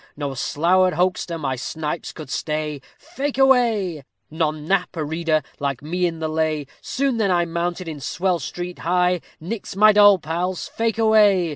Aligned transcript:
_No 0.17 0.33
slour'd 0.33 0.93
hoxter 0.95 1.37
my 1.39 1.55
snipes 1.55 2.11
could 2.11 2.31
stay, 2.31 2.81
Fake 2.97 3.37
away. 3.37 4.03
None 4.31 4.65
knap 4.67 4.95
a 4.97 5.05
reader 5.05 5.43
like 5.59 5.83
me 5.83 6.07
in 6.07 6.17
the 6.17 6.27
lay. 6.27 6.65
Soon 6.81 7.17
then 7.17 7.29
I 7.29 7.45
mounted 7.45 7.87
in 7.87 7.99
swell 7.99 8.39
street 8.39 8.79
high. 8.79 9.21
_Nix 9.39 9.75
my 9.75 9.91
doll 9.91 10.17
pals, 10.17 10.67
fake 10.67 10.97
away. 10.97 11.49